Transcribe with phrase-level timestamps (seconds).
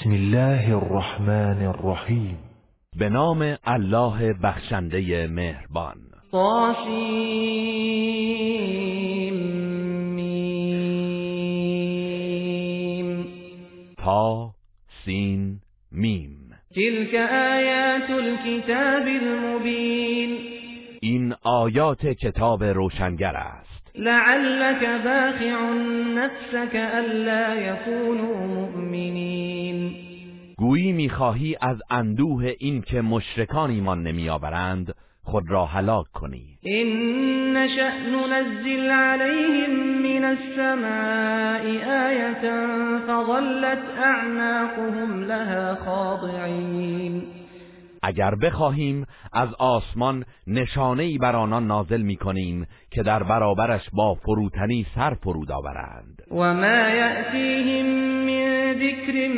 [0.00, 2.38] بسم الله الرحمن الرحیم.
[2.96, 5.96] به نام الله بخشنده مهربان.
[6.32, 6.96] طاسیم
[13.96, 14.50] تا
[15.04, 15.60] سین
[15.92, 16.50] میم.
[16.74, 20.38] تلك آیات الكتاب المبین.
[21.00, 23.71] این آیات کتاب روشنگر است.
[23.94, 25.72] لعلك باخع
[26.14, 29.94] نفسك الا يكونوا مؤمنین
[30.58, 36.58] گویی می‌خواهی از اندوه این که مشرکان ایمان نمیآورند خود را هلاک کنی.
[36.66, 36.86] إن
[37.52, 39.70] نشأ ننزل عليهم
[40.02, 41.64] من السماء
[42.08, 42.44] آية
[43.06, 47.31] فظلت أعناقهم لها خاضعين.
[48.02, 54.86] اگر بخواهیم از آسمان نشانه ای بر آنان نازل می‌کنیم که در برابرش با فروتنی
[54.94, 56.22] سر فرود آورند.
[56.30, 57.86] وما يأتيهم
[58.26, 59.28] من ذكر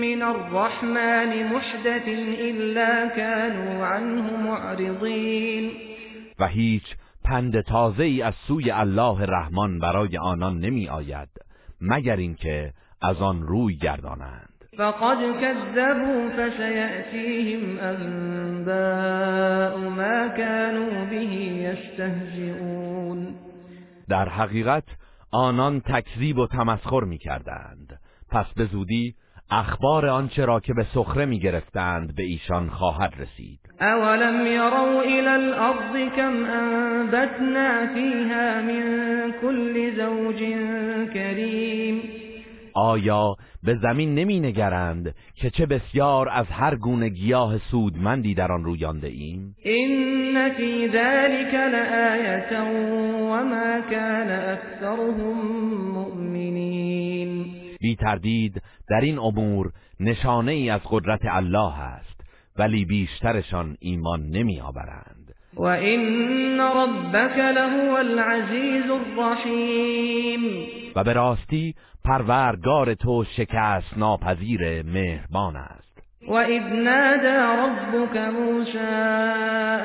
[0.00, 2.08] من الرحمن محدث
[2.40, 5.70] إلا كانوا عنه معرضين
[6.38, 6.84] و هیچ
[7.24, 11.28] پند تازه ای از سوی الله رحمان برای آنان نمی آید
[11.80, 14.53] مگر اینکه از آن روی گردانند.
[14.78, 21.32] فقد كذبوا فسيأتيهم أنباء ما كانوا به
[21.68, 23.34] يستهزئون.
[24.08, 24.84] در حقیقت
[25.32, 29.14] آنان تکذیب و تمسخر می کردند پس به زودی
[29.50, 33.60] اخبار آنچه را که به سخره می گرفتند به ایشان خواهد رسید.
[33.80, 38.82] أولم يروا إلى الأرض كم أنبتنا فيها من
[39.42, 40.38] كل زوج
[41.14, 42.13] كريم.
[42.74, 48.64] آیا به زمین نمی نگرند که چه بسیار از هر گونه گیاه سودمندی در آن
[48.64, 52.62] رویانده ایم؟ إن في ذلك لآية
[53.30, 55.36] وما كان أكثرهم
[55.94, 57.46] مؤمنين.
[57.80, 62.20] بی تردید در این امور نشانه ای از قدرت الله است
[62.58, 65.34] ولی بیشترشان ایمان نمی آورند.
[65.56, 70.40] وإن ربك لهو العزيز الرحيم.
[70.96, 71.74] و به راستی
[72.04, 75.94] پروردگار تو شکست ناپذیر مهربان است.
[76.28, 78.78] وإذ نادى ربك موسى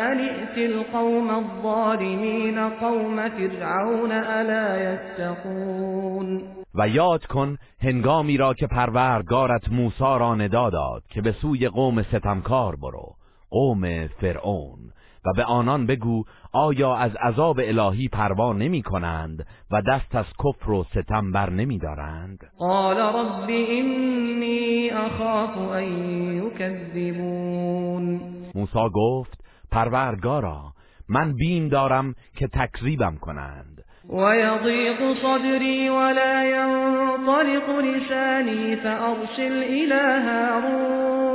[0.09, 6.41] أن ائت القوم الظالمين قوم فرعون ألا يتقون
[6.75, 12.03] و یاد کن هنگامی را که پروردگارت موسی را ندا داد که به سوی قوم
[12.03, 13.15] ستمکار برو
[13.49, 14.79] قوم فرعون.
[15.25, 20.71] و به آنان بگو آیا از عذاب الهی پروا نمی کنند و دست از کفر
[20.71, 25.83] و ستم بر نمی دارند قال رب إني أخاف أن
[26.45, 28.21] يكذبون.
[28.55, 30.73] موسی گفت پروردگارا
[31.09, 33.83] من بیم دارم که تکذیبم کنند.
[34.09, 41.28] ويضيق صدري ولا ينطلق لساني فأرسل إلى هارون.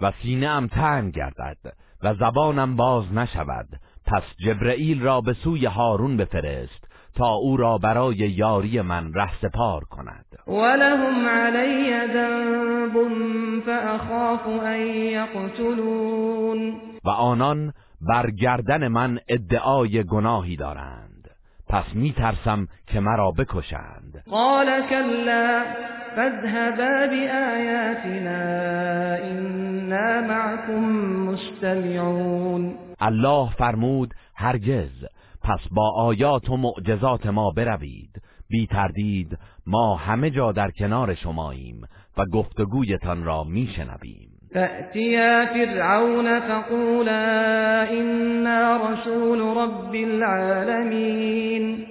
[0.00, 1.56] و سینه ام تنگ گردد
[2.02, 3.68] و زبانم باز نشود.
[4.06, 10.26] پس جبرئیل را به سوی هارون بفرست تا او را برای یاری من رهسپار کند.
[10.46, 12.92] ولهم علي ذنب
[13.66, 21.11] فأخاف أن يقتلون و آنان بر گردن من ادعای گناهی دارند.
[21.72, 24.24] پس می ترسم که مرا بکشند.
[24.30, 25.64] قال كلا
[26.16, 28.42] فاذهبا بآياتنا
[29.30, 30.84] إنا معكم
[31.28, 32.74] مستمعون.
[33.00, 35.04] الله فرمود هرگز
[35.42, 38.22] پس با آیات و معجزات ما بروید.
[38.48, 41.80] بی تردید ما همه جا در کنار شماییم
[42.16, 44.31] و گفتگویتان را میشنویم.
[44.54, 51.86] فأتيا فرعون فقولا إنا رسول رب العالمين.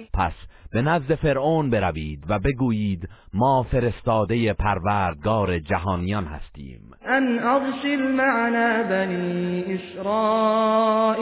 [0.72, 6.80] به نزد فرعون بروید و بگویید ما فرستاده پروردگار جهانیان هستیم.
[7.08, 11.12] أن أرسل معنا بني إسرائيل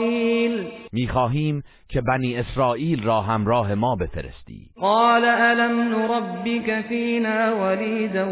[0.91, 8.25] می‌خواهیم که بنی اسرائیل را همراه ما بفرستی قال ألم نربك فينا وليدا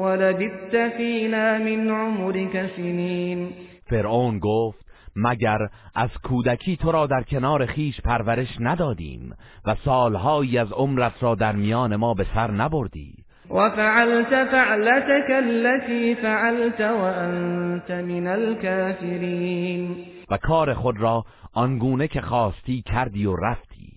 [0.00, 3.52] ولبثت فينا من عمرك سنين
[3.90, 4.87] فرعون گفت
[5.18, 9.34] مگر از کودکی تو را در کنار خیش پرورش ندادیم
[9.64, 13.14] و سالهایی از عمرت را در میان ما به سر نبردی؟
[13.50, 19.96] وفعلت فعلتك التي فعلت وأنت من الكافرين
[20.30, 21.24] و کار خود را
[21.54, 23.92] آنگونه که خواستی کردی و رفتی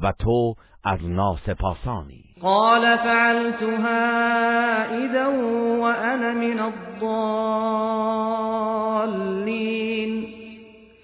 [0.00, 2.24] و تو از ناسپاسانی.
[2.42, 3.98] قال فعلتها
[4.84, 5.30] إذا
[5.80, 7.60] وأنا من الضالين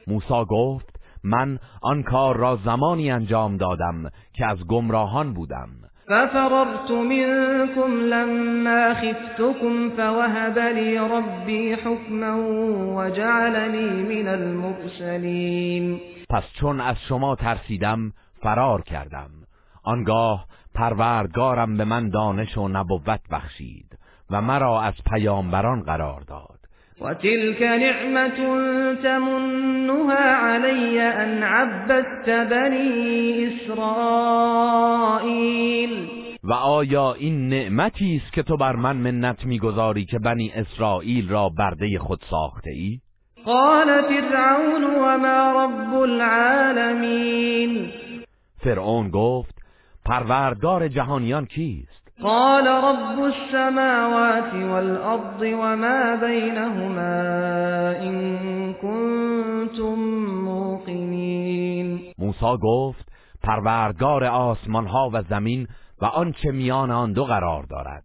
[0.06, 5.68] موسی گفت من آن کار را زمانی انجام دادم که از گمراهان بودم.
[6.06, 12.36] ففررت منكم لما خفتكم فوهب لي ربي حكما
[12.96, 16.00] وجعلني من المرسلين.
[16.30, 18.12] پس چون از شما ترسیدم
[18.42, 19.30] فرار کردم.
[19.84, 23.98] آنگاه پروردگارم به من دانش و نبوت بخشید
[24.30, 26.55] و مرا از پیامبران قرار داد.
[27.00, 28.36] و تلك نعمت
[29.02, 34.66] تمنها علی ان عبدت بنی اسرائیل
[36.44, 41.48] و آیا این نعمتی است که تو بر من منت می‌گذاری که بنی اسرائیل را
[41.48, 43.00] برده خود ساخته ای؟
[43.44, 47.92] قال فرعون وما رب العالمین
[48.64, 49.54] فرعون گفت
[50.04, 57.22] پروردگار جهانیان کیست؟ قال رب السماوات والارض وما بينهما
[58.00, 59.94] ان كنتم
[60.44, 63.08] موقنین موسی گفت
[63.42, 65.68] پروردگار آسمان ها و زمین
[66.02, 68.04] و آنچه میان آن دو قرار دارد.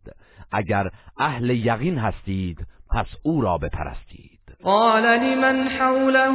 [0.51, 2.57] اگر اهل یقین هستید
[2.89, 4.39] پس او را بپرستید.
[4.63, 6.29] قال لمن حوله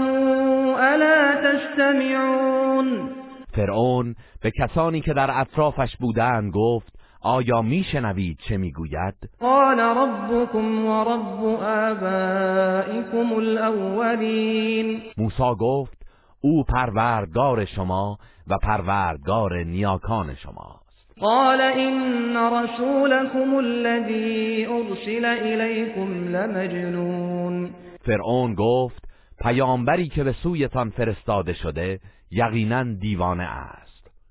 [0.81, 3.11] الا تستمعون؟
[3.57, 6.96] فرعون به کسانی که در اطرافش بودند گفت
[7.27, 16.07] آیا میشنوید چه می‌گوید؟ قال ربكم و رب آبائكم الاولین موسی گفت
[16.41, 21.17] او پروردگار شما و پروردگار نیاکان شماست.
[21.21, 27.71] قال ان رسولكم الذي ارسل اليكم لمجنون.
[28.07, 29.05] فرعون گفت
[29.41, 32.01] پیامبری که به سویتان فرستاده شده
[32.31, 33.86] یقینا دیوانه است.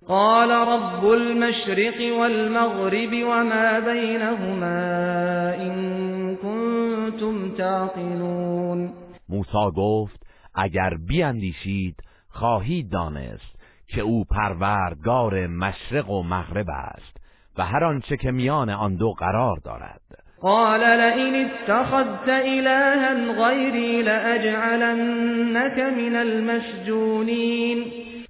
[0.08, 8.94] قال رب المشرق والمغرب وما بينهما ان كنتم تعقلون.
[9.30, 10.24] موسی گفت
[10.56, 11.96] اگر بیاندیشید
[12.30, 13.56] خواهید دانست
[13.88, 17.18] که او پروردگار مشرق و مغرب است
[17.58, 20.02] و هر آنچه که میان آن دو قرار دارد.
[20.42, 27.86] قال لئن اتخذت إلها غيري لأجعلنك من المسجونين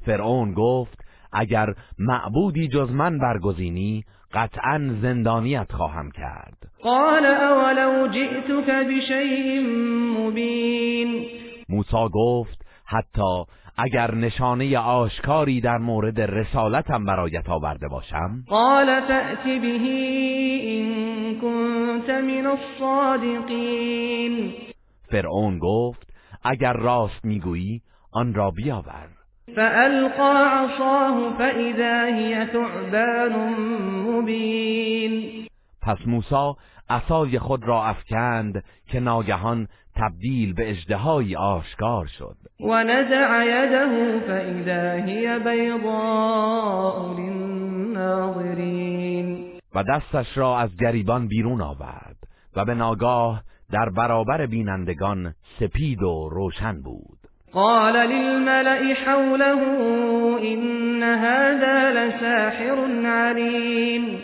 [0.05, 1.04] فرعون گفت
[1.35, 4.03] اگر معبودی جز من برگزینی
[4.33, 6.57] قطعا زندانیت خواهم کرد.
[6.83, 9.61] قال اولو جئتك بشيء
[10.17, 11.25] مبين
[11.69, 13.43] موسی گفت حتی
[13.77, 18.43] اگر نشانه آشکاری در مورد رسالتم برایت آورده باشم.
[18.47, 20.85] قال فأت به این
[21.41, 24.53] كنت من الصادقین.
[25.11, 29.07] فرعون گفت اگر راست می‌گویی آن را بیاور.
[29.55, 33.53] فألقى عصاه فإذا هي ثعبان
[34.07, 35.45] مبین
[35.81, 36.53] پس موسی
[36.89, 42.35] عصای خود را افکند که ناگهان تبدیل به اجدهایی آشکار شد.
[42.59, 48.65] و نزع یده فاذا هی بیضاء للناظرین
[49.75, 52.15] و دستش را از گریبان بیرون آورد
[52.55, 57.14] و به ناگاه در برابر بینندگان سپید و روشن بود.
[57.55, 59.61] قال للملأ حوله
[60.53, 64.19] إن هذا لساحر علیم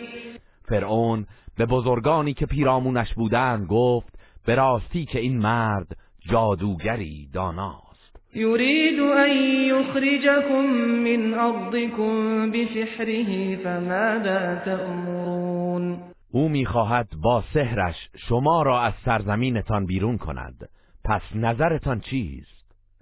[0.68, 1.26] فرعون
[1.58, 5.86] به بزرگانی که پیرامونش بودند گفت به راستی که این مرد
[6.30, 8.16] جادوگری داناست.
[8.34, 9.30] یرید ان
[9.70, 10.64] یخرجکم
[11.04, 15.98] من ارضکم بسحره فماذا تأمرون؟
[16.32, 20.68] او می‌خواهد با سحرش شما را از سرزمینتان بیرون کند.
[21.04, 22.51] پس نظرتان چیست؟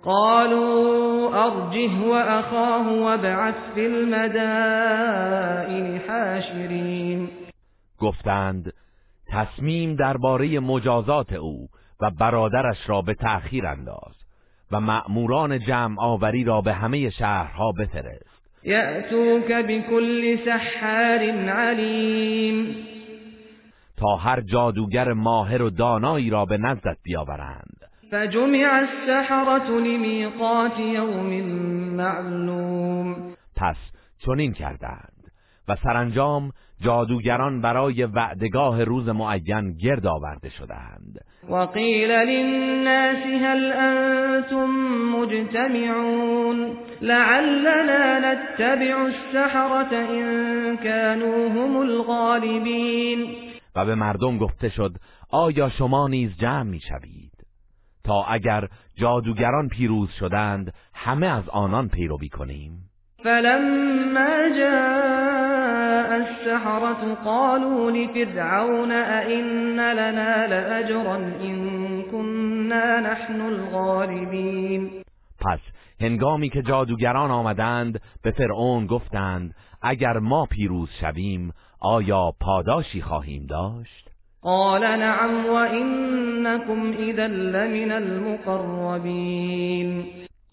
[0.04, 5.20] قالوا ارجه واخاه وابعث في المدائن
[6.08, 7.28] حاشرین
[7.98, 8.72] گفتند
[9.28, 11.68] تصمیم درباره مجازات او
[12.00, 14.20] و برادرش را به تأخیر انداز
[14.72, 18.40] و مأموران جمع آوری را به همه شهرها بفرست.
[18.64, 21.18] یأتوک بكل سحار
[21.50, 22.76] علیم.
[23.96, 27.79] تا هر جادوگر ماهر و دانایی را به نزدت بیاورند.
[28.10, 31.42] فجمع السحرة لمیقات یوم
[31.96, 33.32] معلوم.
[33.56, 33.76] پس
[34.18, 35.30] چنین کردند
[35.68, 41.24] و سرانجام جادوگران برای وعدگاه روز معین گرد آورده شدند.
[41.50, 44.70] و قیل للناس هل انتم
[45.16, 53.26] مجتمعون؟ لعلنا نتبع السحرة ان كانوا هم الغالبین.
[53.76, 54.92] و به مردم گفته شد
[55.30, 57.29] آیا شما نیز جمع می‌شوید؟
[58.04, 62.90] تا اگر جادوگران پیروز شدند همه از آنان پیروی کنیم.
[63.24, 74.90] فلما جاء السحرة قالوا لفرعون أئن لنا لأجرا إن كنا نحن الغالبين
[75.40, 75.60] پس
[76.00, 84.09] هنگامی که جادوگران آمدند به فرعون گفتند اگر ما پیروز شویم آیا پاداشی خواهیم داشت؟
[84.42, 89.40] قال نعم وإنكم اذا لمن المقربین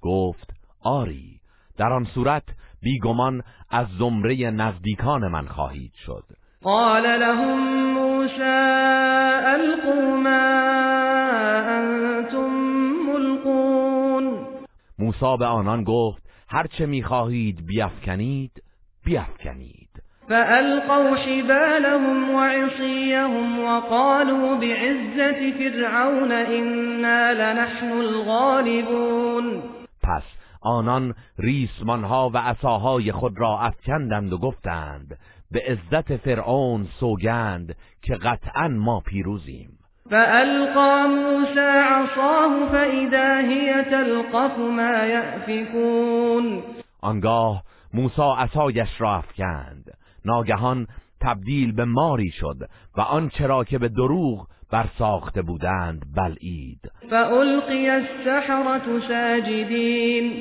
[0.01, 0.53] گفت
[0.83, 1.39] آری
[1.77, 2.43] در آن صورت
[2.81, 6.23] بیگمان از زمره نزدیکان من خواهید شد.
[6.63, 8.43] قال لهم موسى
[9.45, 10.57] القوا ما
[11.69, 12.49] انتم
[13.07, 14.47] ملقون.
[14.99, 18.63] موسی به آنان گفت هرچه می‌خواهید بیافکنید
[19.05, 19.86] بیافکنید.
[20.29, 29.61] فألقوا حبالهم وعصيهم وقالوا بعزة فرعون إنا لنحن الغالبون.
[30.03, 30.23] پس
[30.61, 35.17] آنان ریسمانها و عصاهای خود را افکندند و گفتند
[35.51, 39.69] به عزت فرعون سوگند که قطعا ما پیروزیم.
[40.09, 46.63] فألقى موسى عصاه فإذا هي تلقف ما يأفكون.
[47.01, 49.96] آنگاه موسی عصایش را افکند.
[50.27, 50.87] ناگهان
[51.21, 52.57] تبدیل به ماری شد
[52.97, 56.79] و آنچه را که به دروغ بر ساخته بودند بلعید.
[57.09, 60.31] فألقي السحرة ساجدين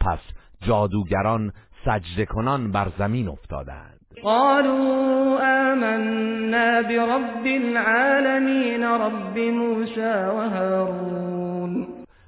[0.00, 0.18] پس
[0.62, 1.52] جادوگران
[1.84, 3.98] سجده کنان بر زمین افتادند.
[4.22, 5.38] قالوا
[5.72, 11.86] آمنا برب العالمين رب موسى وهارون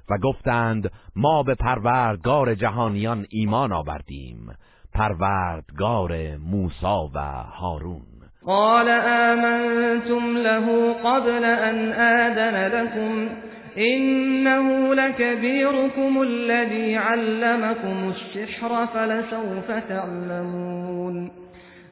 [0.09, 4.53] و گفتند ما به پروردگار جهانیان ایمان آوردیم.
[4.93, 7.19] پروردگار موسی و
[7.61, 8.01] هارون.
[8.45, 13.29] قال آمنتم له قبل أن آذن لكم
[13.77, 21.31] إنه لكبيركم الذي علمكم السحر فلسوف تعلمون.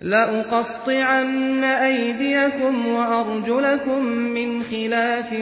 [0.01, 5.34] لأقطعن أيديكم وأرجلكم من خلاف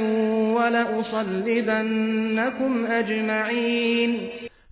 [0.55, 4.19] ولأصلبنكم أجمعين.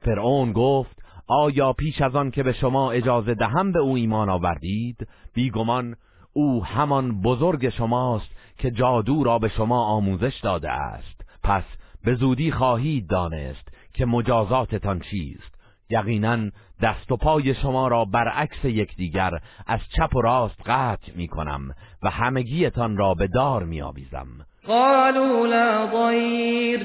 [0.05, 0.94] فرعون گفت
[1.27, 5.95] آیا پیش از آن که به شما اجازه دهم به او ایمان آوردید؟ بیگمان
[6.33, 11.25] او همان بزرگ شماست که جادو را به شما آموزش داده است.
[11.43, 11.63] پس
[12.03, 15.55] به زودی خواهید دانست که مجازاتتان چیست.
[15.89, 16.49] یقینا
[16.81, 19.31] دست و پای شما را برعکس یکدیگر
[19.67, 21.71] از چپ و راست قطع می کنم
[22.03, 24.27] و همگیتان را به دار می آویزم
[24.67, 26.79] قالوا لا ضير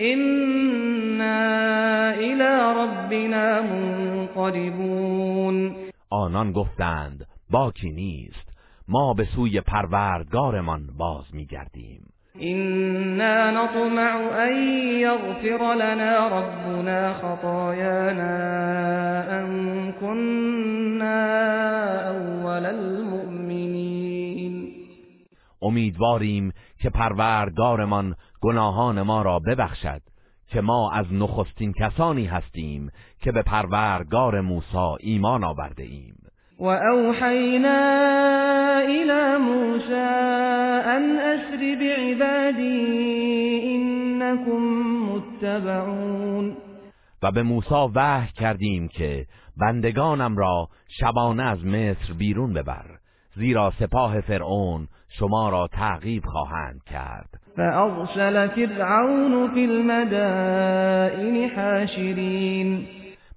[0.00, 1.40] إنا
[2.14, 5.56] إلى ربنا منقلبون.
[6.10, 8.56] آنان گفتند باکی نیست
[8.88, 12.12] ما به سوی پروردگارمان باز میگردیم.
[12.42, 14.56] إنا نطمع أن
[15.00, 18.36] يغفر لنا ربنا خطايانا
[19.40, 21.26] أن كنا
[22.08, 23.56] أول المؤمنين.
[25.62, 30.00] امیدواریم که پروردگارمان گناهان ما را ببخشد
[30.48, 32.90] که ما از نخستین کسانی هستیم
[33.20, 36.14] که به پروردگار موسی ایمان آورده ایم.
[36.58, 37.80] وأوحينا
[38.80, 40.08] إلى موسى
[40.96, 42.76] أن أسر بعبادي
[43.74, 44.60] إنكم
[45.12, 46.56] متبعون.
[47.22, 52.86] و به موسی وحی کردیم که بندگانم را شبانه از مصر بیرون ببر
[53.36, 57.28] زیرا سپاه فرعون شما را تعقیب خواهند کرد.
[57.56, 62.86] فأرسل فرعون في المدائن حاشرين.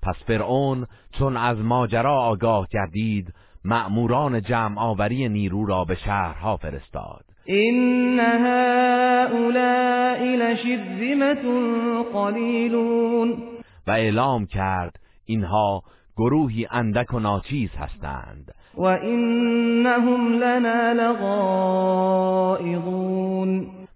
[0.03, 0.87] پس فرعون
[1.19, 3.33] چون از ماجرا آگاه گردید
[3.65, 7.25] مأموران جمع آوری نیرو را به شهرها فرستاد.
[7.49, 11.43] إن هؤلاء لشرذمة
[12.13, 13.37] قلیلون
[13.87, 14.95] و اعلام کرد
[15.25, 15.81] اینها
[16.17, 18.53] گروهی اندک و ناچیز هستند.
[18.77, 22.19] وإنهم لنا لغائظون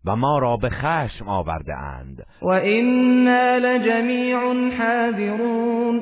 [0.05, 2.25] و ما را به خشم آورده اند.
[2.41, 4.39] وإنا لجميع
[4.77, 6.01] حاذرون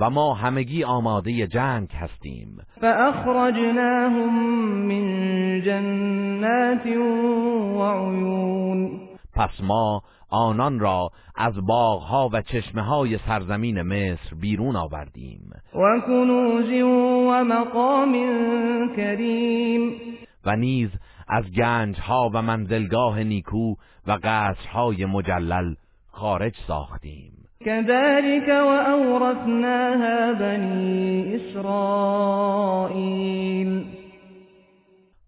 [0.00, 2.58] و ما همگی آماده جنگ هستیم.
[2.80, 4.34] فأخرجناهم
[4.88, 6.86] من جنات
[7.76, 15.52] وعيون پس ما آنان را از باغها و چشمه های سرزمین مصر بیرون آوردیم.
[15.74, 16.82] وكنوز
[17.28, 18.12] ومقام
[18.96, 19.92] كريم.
[20.44, 20.90] و نیز
[21.28, 23.74] از گنجها و منزلگاه نیکو
[24.06, 25.74] و قصرهای مجلل
[26.10, 27.32] خارج ساختیم.
[27.60, 32.98] كذلك وأورثناها بني إسرائيل.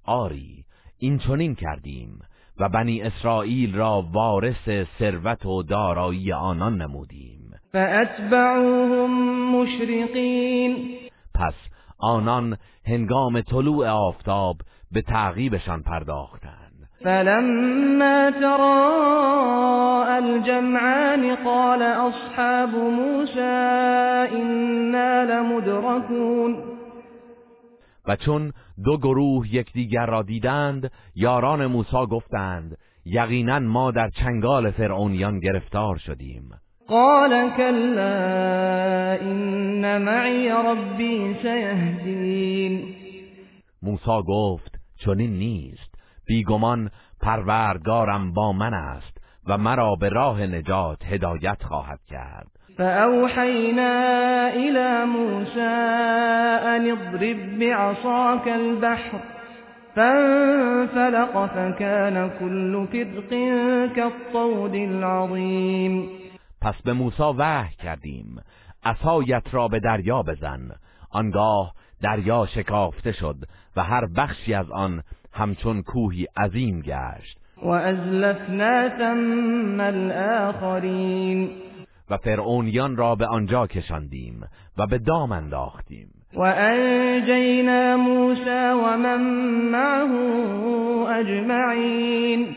[0.04, 0.64] آری
[0.98, 2.18] این چنین کردیم.
[2.60, 7.50] و بنی اسرائیل را وارث ثروت و دارایی آنان نمودیم.
[7.72, 9.10] فأتبعوهم
[9.56, 10.76] مشرقين
[11.34, 11.54] پس
[11.98, 14.56] آنان هنگام طلوع آفتاب
[14.92, 16.88] به تعقیبشان پرداختند.
[17.04, 23.40] فلما تراءى الجمعان قال أصحاب موسى
[24.36, 26.79] إنا لمدركون.
[28.06, 28.52] و چون
[28.84, 36.50] دو گروه یکدیگر را دیدند یاران موسی گفتند یقینا ما در چنگال فرعونیان گرفتار شدیم.
[36.88, 42.94] قال كلا إن معي ربي سيهدين
[43.82, 45.94] موسی گفت چنین نیست
[46.26, 46.90] بیگمان
[47.20, 52.59] پروردگارم با من است و مرا به راه نجات هدایت خواهد کرد.
[52.80, 53.92] فأوحينا
[54.54, 55.76] إلى موسى
[56.74, 59.20] أن اضرب بعصاك البحر
[59.96, 63.30] فانفلق فكان كل فرق
[63.96, 66.08] كالطود العظيم.
[66.62, 68.40] پس به موسی وحی کردیم.
[68.84, 70.70] عصایت را به دریا بزن.
[71.10, 71.72] آنگاه
[72.02, 73.36] دریا شکافته شد
[73.76, 77.38] و هر بخشی از آن همچون کوهی عظیم گشت.
[77.62, 81.50] و ازلفنا ثم الاخرین
[82.10, 84.40] و فرعونیان را به آنجا کشاندیم
[84.78, 86.08] و به دام انداختیم.
[86.34, 88.40] و انجینا موسی
[88.84, 89.20] و من
[89.70, 90.10] معه
[91.18, 92.56] اجمعین.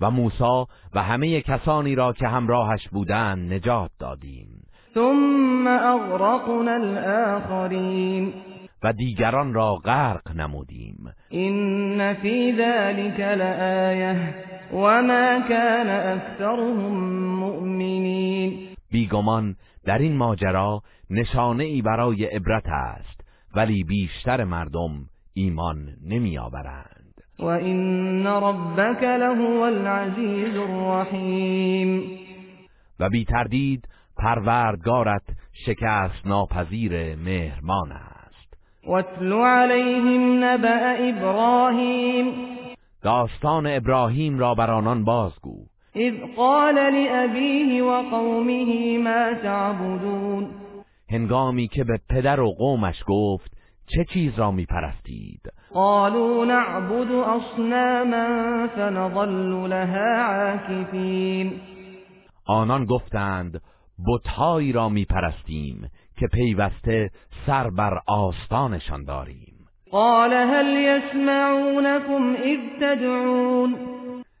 [0.00, 4.62] و موسی و همه کسانی را که همراهش بودند نجات دادیم.
[4.94, 8.32] ثم اغرقنا الاخرین
[8.82, 11.12] و دیگران را غرق نمودیم.
[11.28, 14.34] این فی ذلك لآیه
[14.72, 16.94] وما كان اکثرهم
[17.38, 23.20] مؤمنین بیگمان در این ماجرا نشانه ای برای عبرت است
[23.56, 24.90] ولی بیشتر مردم
[25.34, 32.18] ایمان نمی آورند و این ربک لهو العزیز الرحیم
[33.00, 35.22] و بی تردید پروردگارت
[35.66, 38.07] شکست ناپذیر مهرمان است.
[38.88, 42.34] واتل علیهم نبأ ابراهیم.
[43.02, 45.66] داستان ابراهیم را بر آنان بازگو.
[45.94, 50.46] اذ قال لأبیه و قومه ما تعبدون.
[51.10, 55.40] هنگامی که به پدر و قومش گفت چه چیز را می پرستید
[55.74, 61.60] قالوا نعبد اصناما فنظل لها عاکفین
[62.46, 63.60] آنان گفتند
[64.06, 67.10] بتهایی را می پرستیم که پیوسته
[67.46, 69.54] سر بر آستانشان داریم.
[69.90, 73.74] قال هل يسمعونكم اذ تدعون؟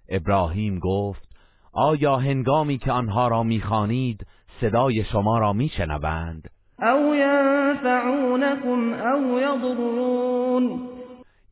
[0.08, 1.28] ابراهیم گفت
[1.72, 4.26] آیا هنگامی که آنها را می‌خوانید
[4.60, 6.50] صدای شما را میشنوند؟
[6.82, 10.88] او ینفعونكم او یضرون.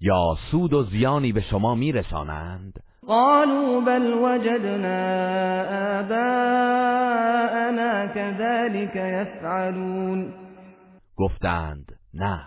[0.00, 5.00] یا سود و زیانی به شما میرسانند؟ قالوا بل وجدنا
[6.00, 7.26] آباءنا
[8.06, 10.32] كذلك يفعلون.
[11.16, 12.40] گفتند نه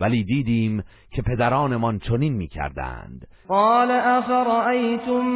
[0.00, 3.26] ولی دیدیم که پدرانمان چنین می‌کردند.
[3.48, 5.26] قال افرأيتم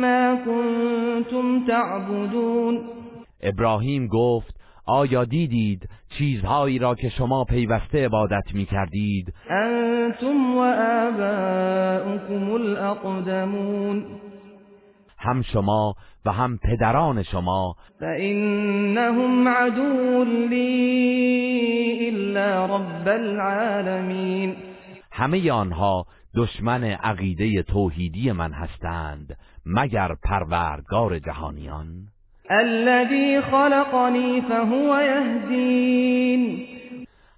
[0.00, 2.80] ما كنتم تعبدون؟
[3.40, 10.60] ابراهیم گفت آیا دیدید چیزهایی را که شما پیوسته عبادت می کردید انتم و
[11.08, 14.06] آباؤكم الاقدمون.
[15.18, 15.94] هم شما
[16.24, 17.74] و هم پدران شما.
[18.00, 24.56] فإنهم عدو لی الا رب العالمین.
[25.12, 32.08] همه آنها دشمن عقیده توحیدی من هستند مگر پروردگار جهانیان؟
[32.50, 36.66] الذي خلقني فهو يهدين.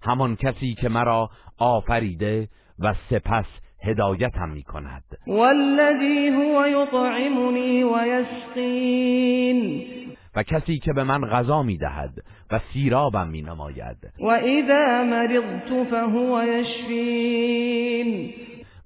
[0.02, 3.44] همان کسی که مرا آفریده و سپس
[3.82, 9.60] هدایتم می کند والذي هو يطعمني ويسقين
[10.36, 12.12] و کسی که به من غذا می دهد
[12.50, 18.30] و سیرابم می نماید و اذا مرضت فهو يشفين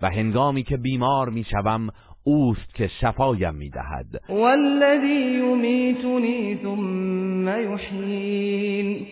[0.02, 1.88] و هنگامی که بیمار می شوم
[2.24, 9.06] اوست که شفایم می دهد والذی یمیتنی ثم یحیین.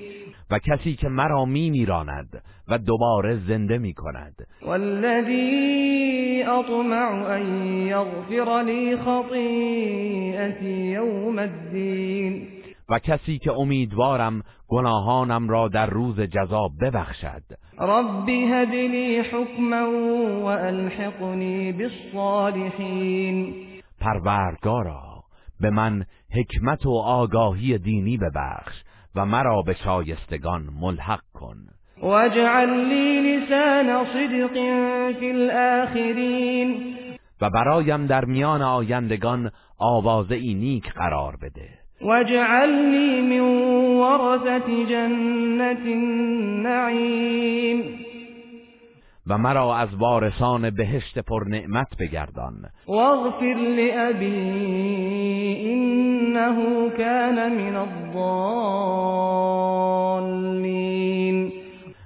[0.50, 8.62] و کسی که مرا می میراند و دوباره زنده می کند والذی اطمع ان یغفر
[8.62, 12.61] لی خطیئتی یوم الدین.
[12.92, 17.42] و کسی که امیدوارم گناهانم را در روز جزا ببخشد.
[17.78, 19.90] ربی هدلی حکما
[20.40, 23.54] و الحقنی بالصالحین.
[24.00, 25.02] پروردگارا
[25.60, 28.82] به من حکمت و آگاهی دینی ببخش
[29.14, 31.56] و مرا به شایستگان ملحق کن.
[32.02, 34.52] واجعل لی لسان صدق
[35.18, 36.94] فی الاخرین.
[37.40, 41.81] و برایم در میان آیندگان آوازه ای نیک قرار بده.
[42.04, 43.40] واجعلني من
[44.00, 47.82] ورثة جنة النعیم
[49.26, 52.54] و مرا از وارثان بهشت پر نعمت بگردان.
[52.88, 54.30] واغفر لأبی
[55.72, 58.62] انه كان من الضالین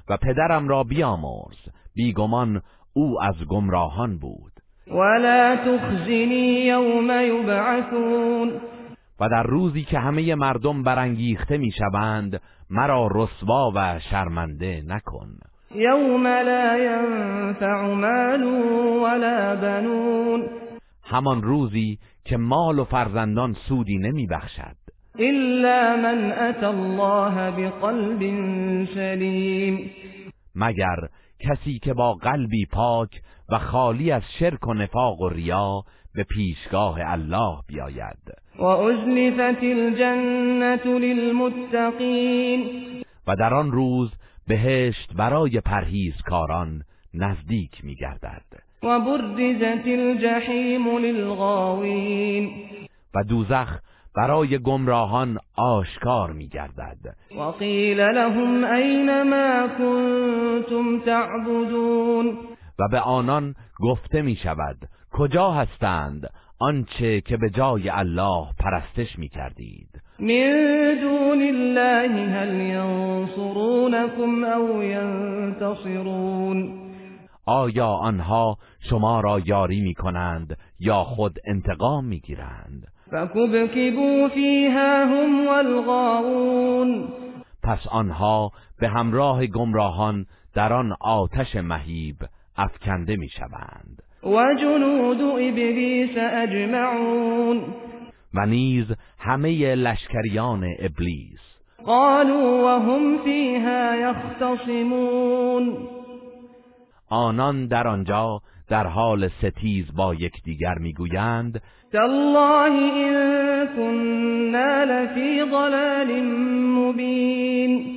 [0.09, 1.57] و پدرم را بیامرز.
[1.95, 4.53] بیگمان او از گمراهان بود.
[4.87, 8.61] ولا تخزنی یوم یبعثون
[9.21, 15.29] و در روزی که همه مردم برانگیخته می‌شوند مرا رسوا و شرمنده نکن.
[15.75, 18.43] یوم لا ینفع مال
[19.03, 20.49] ولا بنون.
[21.09, 24.77] همان روزی که مال و فرزندان سودی نمی بخشد
[25.19, 28.21] الا من اتى الله بقلب
[28.95, 29.91] سلیم
[30.55, 30.97] مگر
[31.41, 33.11] کسی که با قلبی پاک
[33.49, 35.83] و خالی از شرک و نفاق و ریا
[36.15, 42.65] به پیشگاه الله بیاید؟ و ازلفت الجنة للمتقین
[43.27, 44.11] و در آن روز
[44.49, 46.83] بهشت برای پرهیزکاران
[47.15, 48.43] نزدیک میگردد.
[48.83, 52.51] و برزت الجحیم للغاوین
[53.15, 53.79] و دوزخ
[54.17, 56.99] برای گمراهان آشکار میگردد.
[57.39, 62.39] و قیل لهم این ما کنتم تعبدون؟
[62.79, 64.77] و به آنان گفته می شود
[65.13, 74.45] کجا هستند؟ آنچه که به جای الله پرستش می کردید من دون الله هل ینصرونكم
[74.45, 76.73] او ینتصرون.
[77.47, 78.59] آیا آنها
[78.91, 87.09] شما را یاری می کنند یا خود انتقام می گیرند فکبکبوا فیها هم والغاوون.
[87.63, 92.17] پس آنها به همراه گمراهان در آن آتش مهیب
[92.57, 97.63] افکنده می شوند و جنود ابلیس اجمعون
[98.35, 98.85] و نیز
[99.19, 101.41] همه لشکریان ابلیس.
[101.85, 105.77] قالوا وهم فيها يختصمون.
[107.09, 111.63] آنان در آنجا در حال ستیز با یکدیگر می‌گویند
[111.93, 116.23] تالله ان كنا لفی ضلال
[116.79, 117.97] مبین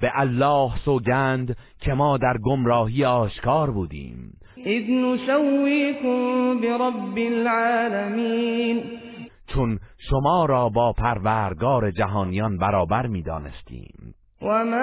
[0.00, 4.32] به الله سوگند که ما در گمراهی آشکار بودیم.
[4.64, 8.82] اذ نسویکم برب العالمین
[9.46, 9.78] چون
[10.10, 14.14] شما را با پروردگار جهانیان برابر می‌دانستیم.
[14.42, 14.76] و ما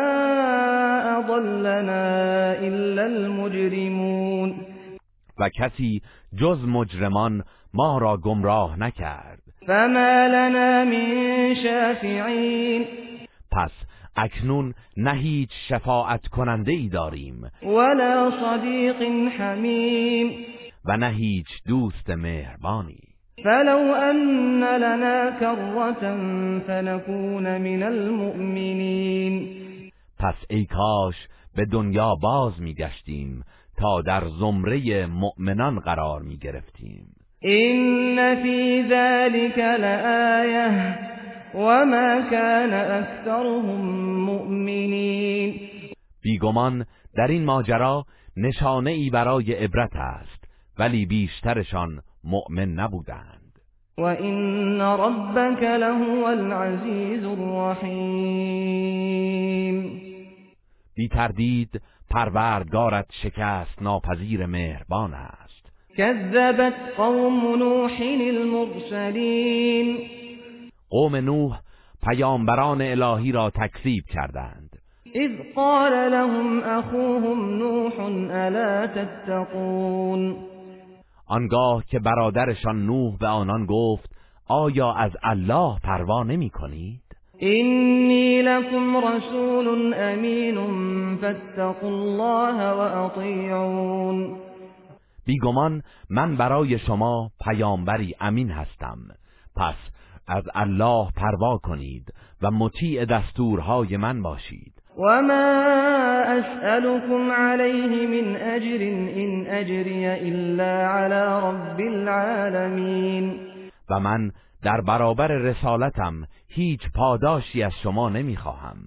[1.17, 4.55] اضلنا الا المجرمون.
[5.39, 6.01] و کسی
[6.41, 9.39] جز مجرمان ما را گمراه نکرد.
[9.67, 12.85] فما لنا من شافعین
[13.51, 13.71] پس
[14.23, 17.51] اکنون نه هیچ شفاعت کننده ای داریم.
[17.63, 19.01] ولا صدیق
[19.39, 20.45] حمیم.
[20.85, 22.99] و نه هیچ دوست مهربانی.
[23.43, 26.17] فلو ان لنا كرة
[26.67, 29.59] فنكون من المؤمنین.
[30.19, 31.15] پس ای کاش
[31.55, 33.43] به دنیا باز میگشتیم
[33.77, 37.05] تا در زمره مؤمنان قرار می گرفتیم
[37.39, 41.18] این فی ذلك لآیه.
[41.55, 43.81] وما كان اکثرهم
[44.25, 45.59] مؤمنین
[46.21, 46.85] بیگمان
[47.15, 48.05] در این ماجرا
[48.37, 50.43] نشانه ای برای عبرت است
[50.79, 53.59] ولی بیشترشان مؤمن نبودند.
[53.97, 58.69] و این ربک لهو العزیز الرحیم
[60.95, 65.71] بی تردید پروردگارت شکست ناپذیر مهربان است.
[65.97, 69.97] کذبت قوم نوح المرسلین
[70.89, 71.59] قوم نوح
[72.03, 74.69] پیامبران الهی را تکذیب کردند.
[75.15, 77.99] اذ قال لهم اخوهم نوح
[78.31, 80.35] الا تتقون؟
[81.27, 84.09] آنگاه که برادرشان نوح به آنان گفت
[84.47, 87.01] آیا از الله پروا نمی کنید؟
[87.37, 90.57] اینی لكم رسول امین
[91.17, 94.19] فاتقوا الله و
[95.25, 98.97] بیگمان من برای شما پیامبری امین هستم.
[99.55, 99.75] پس
[100.29, 104.73] از الله پروا کنید و مطیع دستورهای من باشید.
[104.97, 105.33] و ما
[106.27, 113.39] اسألكم علیه من اجر این اجری الا علی رب العالمین
[113.89, 114.31] و من
[114.63, 118.77] در برابر رسالتم هیچ پاداشی از شما نمی‌خواهم.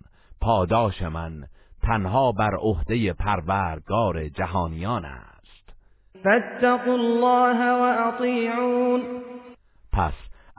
[0.40, 1.44] پاداش من
[1.82, 5.72] تنها بر عهده پروردگار جهانیان است.
[6.24, 9.02] فاتقوا الله و اطیعون
[9.92, 10.12] پس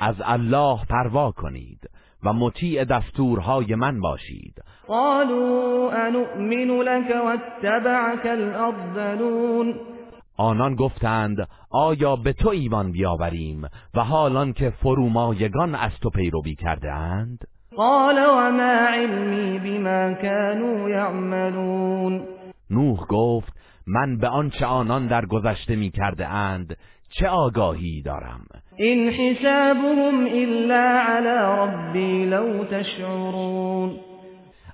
[0.03, 1.89] از الله پروا کنید
[2.23, 4.63] و مطیع دستورهای من باشید.
[4.87, 9.75] قالوا انؤمن لك واتبعك الارذلون
[10.37, 11.37] آنان گفتند
[11.71, 18.17] آیا به تو ایمان بیاوریم و حالان که فرومایگان از تو پیروی کرده اند قال
[18.17, 22.21] وما علمی بما كانوا یعملون
[22.69, 23.53] نوح گفت
[23.87, 26.77] من به آنچه آنان در گذشته می کرده اند
[27.19, 28.45] چه آگاهی دارم؟
[28.75, 33.99] این حسابهم الا علی ربی لو تشعرون.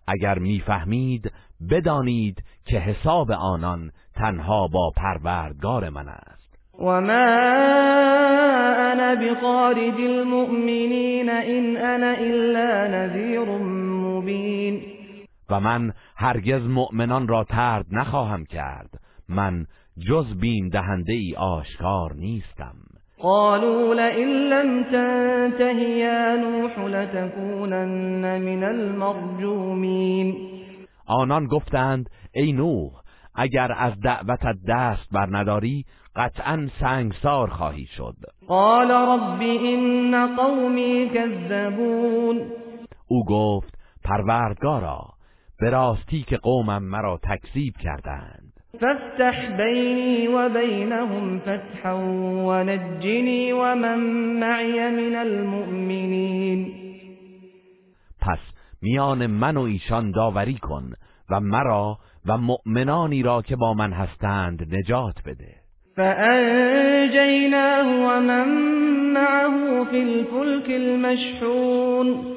[0.08, 1.32] اگر می‌فهمید
[1.71, 6.39] بدانید که حساب آنان تنها با پروردگار من است.
[6.80, 7.25] و ما
[8.91, 14.82] انا بخارج المؤمنین این انا الا نذیر مبین.
[15.49, 18.89] و من هرگز مؤمنان را ترد نخواهم کرد.
[19.30, 19.65] من
[20.07, 22.75] جز بین دهنده ای آشکار نیستم.
[23.21, 30.35] قالوا لئن لم تنته یا نوح لتكونن من المرجومین.
[31.07, 32.91] آنان گفتند ای نوح
[33.35, 35.85] اگر از دعوتت دست بر نداری
[36.15, 38.15] قطعا سنگسار خواهی شد.
[38.47, 42.41] قال رب این قومی کذبون
[43.07, 45.01] او گفت پروردگارا
[45.59, 48.48] به راستی که قومم مرا تکذیب کردند.
[48.79, 51.97] فافتح بینی و بینهم فتحا
[52.45, 54.43] و نجنی و من
[55.15, 56.73] المؤمنین
[58.21, 58.39] پس
[58.81, 60.91] میان من و ایشان داوری کن
[61.29, 65.55] و مرا و مؤمنانی را که با من هستند نجات بده.
[65.95, 68.49] فانجیناه و من
[69.13, 72.35] معه فی الفلک المشحون.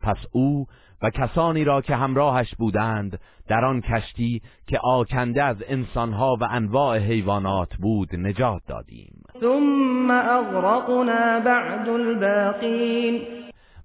[0.00, 0.66] پس او
[1.02, 6.98] و کسانی را که همراهش بودند در آن کشتی که آکنده از انسانها و انواع
[6.98, 9.22] حیوانات بود نجات دادیم.
[9.40, 13.22] ثم اغرقنا بعد الباقین.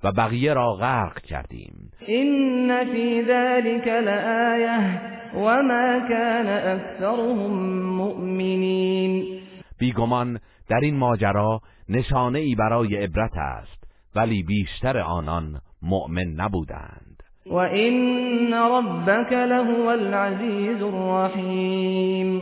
[0.03, 1.91] و بقیه را غرق کردیم.
[1.99, 5.01] این فی ذلك لآیه
[5.35, 9.39] وما كان اکثرهم مؤمنین.
[9.79, 13.83] بیگمان در این ماجرا نشانه ای برای عبرت است
[14.15, 17.06] ولی بیشتر آنان مؤمن نبودند.
[17.49, 22.41] و این ربک لهو العزیز الرحیم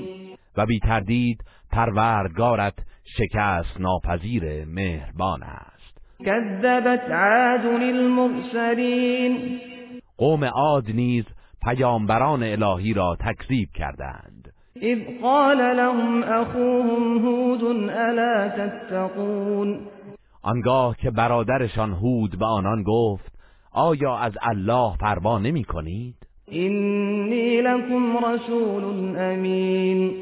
[0.57, 1.37] و بی تردید
[1.71, 5.97] پروردگارت شکست ناپذیر مهربان است.
[6.19, 9.59] کذبت عاد المرسلین
[10.17, 11.25] قوم عاد نیز
[11.63, 14.53] پیامبران الهی را تکذیب کردند.
[14.81, 19.79] اذ قال لهم اخوهم هود الا تتقون؟
[20.41, 23.34] آنگاه که برادرشان هود به آنان گفت
[23.75, 26.15] آیا از الله پروا نمی کنید؟
[26.47, 28.83] اینی لکم رسول
[29.17, 30.13] امین.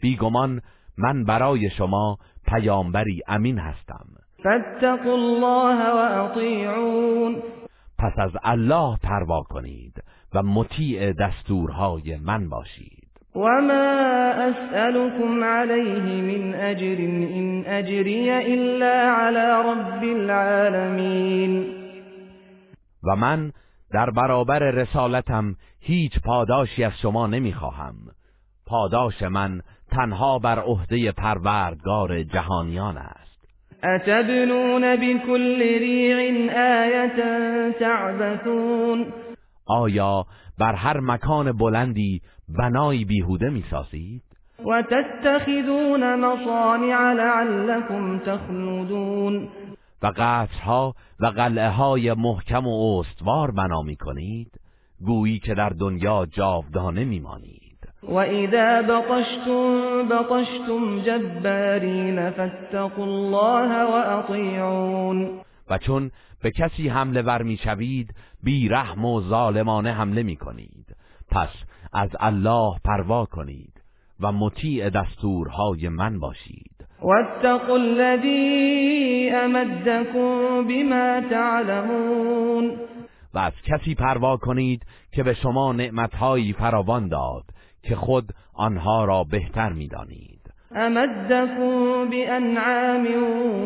[0.00, 0.60] بیگمان
[0.98, 4.06] من برای شما پیامبری امین هستم.
[4.44, 7.42] فاتقوا الله و اطیعون
[7.98, 9.92] پس از الله پروا کنید
[10.34, 13.08] و مطیع دستورهای من باشید.
[13.34, 21.77] وما اسألكم عليه من اجر ان اجري الا على رب العالمین
[23.08, 23.52] و من
[23.92, 27.94] در برابر رسالتم هیچ پاداشی از شما نمی‌خواهم.
[28.66, 33.28] پاداش من تنها بر عهده پروردگار جهانیان است.
[33.84, 36.18] اتبنون بكل ریع
[36.80, 39.06] آیه تعبثون؟
[39.66, 40.24] آیا
[40.58, 42.20] بر هر مکان بلندی
[42.58, 44.22] بنای بیهوده می‌سازید؟
[44.66, 49.48] و تتخذون مصانع لعلكم تخلدون.
[50.02, 54.60] و قصرها و قلعه های محکم و استوار بنا می کنید
[55.00, 57.88] گویی که در دنیا جاودانه میمانید.
[58.02, 65.40] و اذا بطشتم بطشتم جبارین فاتقوا الله و اطیعون.
[65.70, 66.10] و چون
[66.42, 70.96] به کسی حمله ور می‌شوید بی رحم و ظالمانه حمله می کنید
[71.30, 71.48] پس
[71.92, 73.72] از الله پروا کنید
[74.20, 76.86] و مطیع دستورهای من باشید.
[77.02, 82.76] واتقوا الذي امدكم بما تعلمون.
[83.34, 87.44] و از کسی پروا کنید که به شما نعمتهایی فراوان داد
[87.82, 90.38] که خود آنها را بهتر می‌دانید.
[90.74, 93.06] امدكم بانعام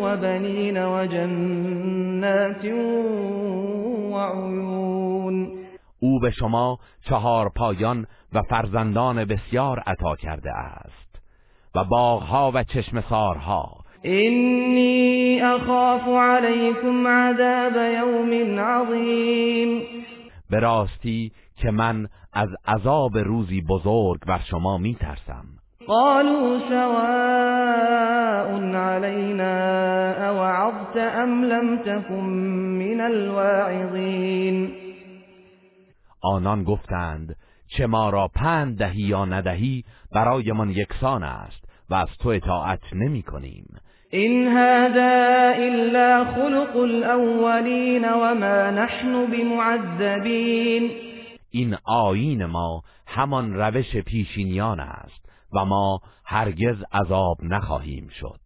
[0.03, 5.48] و بنین و جنات و عیون
[6.01, 11.20] او به شما چهار پایان و فرزندان بسیار عطا کرده است
[11.75, 19.82] و باغها و چشمسارها اینی اخاف علیکم عذاب یوم عظیم
[20.50, 25.44] به راستی که من از عذاب روزی بزرگ بر شما می ترسم
[25.86, 27.42] قالوا سواء
[28.76, 32.24] علينا اوعظت ام لم تكن
[32.78, 34.72] من الواعظین
[36.22, 37.36] آنان گفتند
[37.76, 39.84] چه ما را پند دهی یا ندهی
[40.14, 43.66] برایمان یکسان است و از تو اطاعت نمی کنیم.
[44.14, 50.90] این هذا الا خلق الاولین وما نحن بمعذبین
[51.51, 58.40] این آیین ما همان روش پیشینیان است و ما هرگز عذاب نخواهیم شد.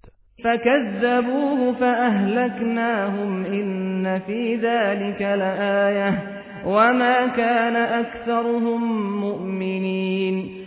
[0.45, 6.23] فكذبوه فأهلكناهم إن في ذلك لآية
[6.67, 8.83] وما كان أكثرهم
[9.21, 10.67] مؤمنين.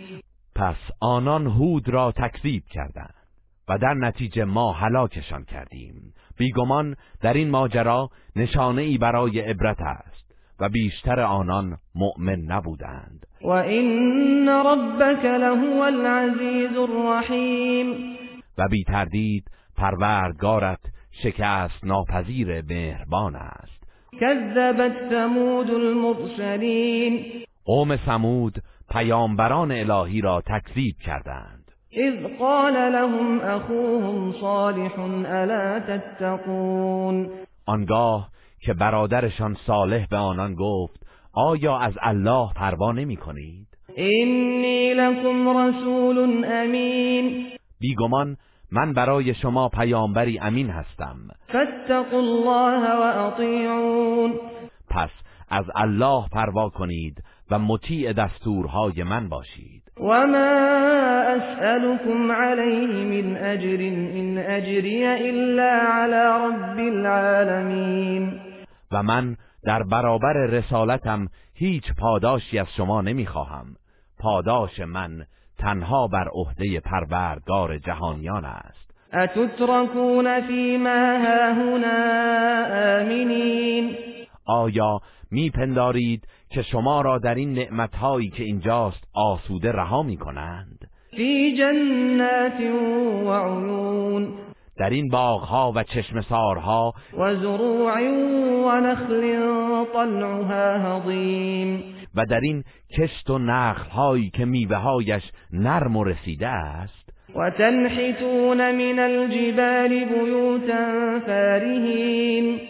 [0.54, 3.19] پس آنان هود را تکذیب کردند.
[3.70, 6.14] و در نتیجه ما هلاکشان کردیم.
[6.38, 13.26] بیگمان در این ماجرا نشانه ای برای عبرت است و بیشتر آنان مؤمن نبودند.
[13.42, 18.16] و این ربک لهو العزیز الرحیم.
[18.58, 19.44] و بی تردید
[19.76, 20.80] پروردگارت
[21.22, 23.84] شکست ناپذیر مهربان است.
[24.20, 27.24] کذبت ثمود المرسلین.
[27.64, 31.59] قوم ثمود پیامبران الهی را تکذیب کردند.
[31.92, 37.30] اذ قال لهم اخوهم صالح الا تتقون؟
[37.66, 38.28] آنگاه
[38.60, 46.44] که برادرشان صالح به آنان گفت آیا از الله پروا نمی کنید؟ اینی لکم رسول
[46.44, 47.46] امین
[47.80, 48.36] بیگمان
[48.72, 51.16] من برای شما پیامبری امین هستم.
[51.48, 54.34] فاتقوا الله و اطیعون
[54.90, 55.10] پس
[55.48, 59.79] از الله پروا کنید و مطیع دستورهای من باشید.
[60.02, 60.46] و ما
[61.26, 68.40] اسألكم علیه من اجر این اجری الا علی رب العالمین
[68.92, 73.66] و من در برابر رسالتم هیچ پاداشی از شما نمی‌خواهم.
[74.18, 75.24] پاداش من
[75.58, 78.90] تنها بر عهده پروردگار جهانیان است.
[79.14, 81.90] اتترکون فیما هاهنا
[83.00, 83.96] آمنین
[84.46, 90.90] آیا میپندارید که شما را در این نعمتهایی که اینجاست آسوده رها می‌کنند.
[91.10, 92.60] فی جنات
[93.26, 94.34] و عیون.
[94.78, 97.92] در این باغها و چشمسارها و زروع
[98.64, 99.20] و نخل
[99.92, 101.84] طلعها هضیم
[102.14, 102.64] و در این
[102.98, 107.10] کشت و نخلهایی که میوههایش نرم و رسیده است.
[107.36, 112.60] و تنحتون من الجبال بیوتا فارهین.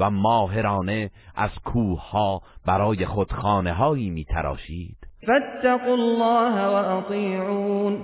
[0.00, 8.02] و ماهرانه از کوه ها برای خود خانه هایی می تراشید فاتقوا الله و اطیعون.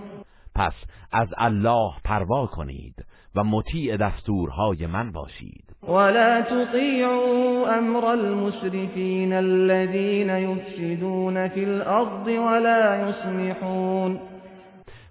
[0.55, 0.73] پس
[1.13, 3.05] از الله پروا کنید
[3.35, 5.65] و مطیع دستورهای من باشید.
[5.89, 14.21] ولا تطیعوا امر المسرفین الذين يفسدون في الارض ولا يصلحون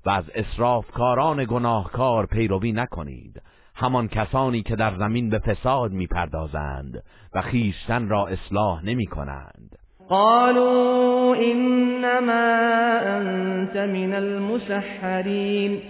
[0.05, 3.41] و از اسرافکاران گناهکار پیروی نکنید.
[3.75, 9.77] همان کسانی که در زمین به فساد می‌پردازند و خیشتن را اصلاح نمی کنند
[10.09, 15.81] قالوا انما انت من المسحرین.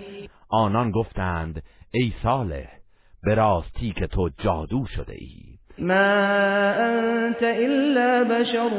[0.49, 2.67] آنان گفتند ای صالح
[3.23, 8.69] به راستی که تو جادو شده ای ما انت الا بشر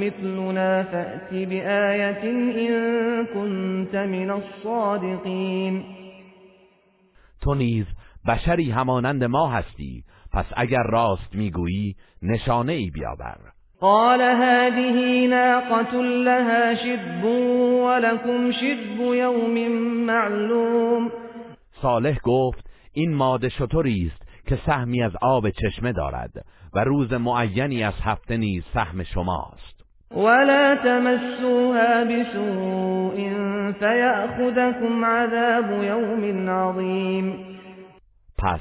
[0.00, 5.84] مثلنا فأت بآیت ان كنت من الصادقین.
[7.40, 7.86] تو نیز
[8.28, 13.36] بشری همانند ما هستی پس اگر راست می‌گویی نشانه ای بیاور.
[13.80, 19.68] قال هذه ناقة لها شرب ولكم شرب یوم
[20.06, 21.10] معلوم.
[21.82, 26.30] صالح گفت این ماده شطوری است که سهمی از آب چشمه دارد
[26.74, 29.76] و روز معینی از هفته نیز سهم شماست.
[30.10, 33.16] ولا تمسوها بسوء
[33.72, 37.55] فيأخذكم عذاب یوم عظیم
[38.46, 38.60] پس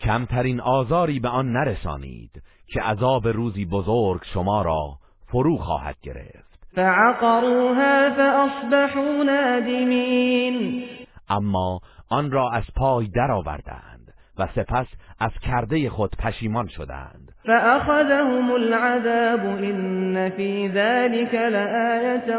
[0.00, 6.58] کمترین آزاری به آن نرسانید که عذاب روزی بزرگ شما را فرو خواهد گرفت.
[6.74, 10.84] فعقروها فاصبحوا نادمین.
[11.28, 14.86] اما آن را از پای درآوردند و سپس
[15.20, 17.32] از کرده خود پشیمان شدند.
[17.44, 22.38] فأخذهم العذاب إن في ذلك لآية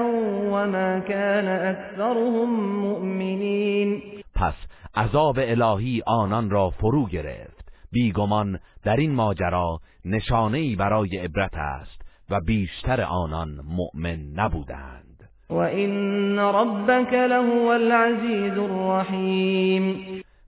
[0.52, 4.02] وما كان أكثرهم مؤمنين
[4.36, 4.54] پس
[4.98, 7.72] عذاب الهی آنان را فرو گرفت.
[7.92, 15.30] بیگمان در این ماجرا نشانه برای عبرت است و بیشتر آنان مؤمن نبودند.
[15.50, 19.96] و این ربک لهو العزیز الرحیم.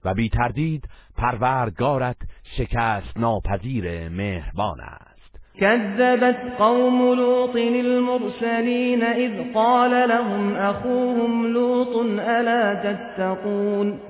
[0.04, 2.16] و بی تردید پروردگارت
[2.56, 5.40] شکست ناپذیر مهربان است.
[5.60, 14.09] كذبت قوم لوط المرسلین اذ قال لهم اخوهم لوط الا تتقون.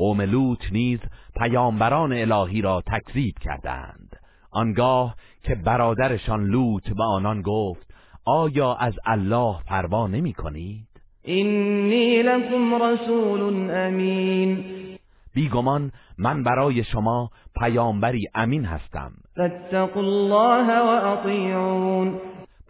[0.00, 1.00] قوم لوط نیز
[1.36, 4.16] پیامبران الهی را تکذیب کردند.
[4.50, 7.94] آنگاه که برادرشان لوط به آنان گفت
[8.24, 10.86] آیا از الله پروا نمی کنید؟
[11.22, 14.64] اینی لکم رسول امین.
[15.34, 17.30] بیگمان من برای شما
[17.60, 19.12] پیامبری امین هستم.
[19.36, 22.20] فاتقوا الله و اطیعون.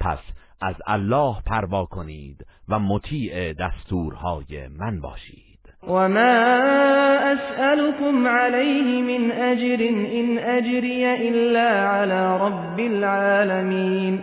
[0.01, 0.19] پس
[0.61, 5.50] از الله پروا کنید و مطیع دستورهای من باشید.
[5.89, 14.23] وما أسألكم عليه من أجر إن أجري إلا على رب العالمين.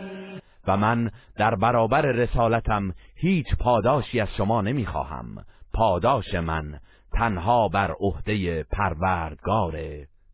[0.67, 5.25] و من در برابر رسالتم هیچ پاداشی از شما نمی‌خواهم.
[5.73, 6.79] پاداش من
[7.13, 9.77] تنها بر عهده پروردگار